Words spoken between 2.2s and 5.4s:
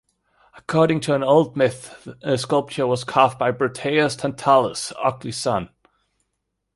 the sculpture was carved by Broteas, Tantalus' ugly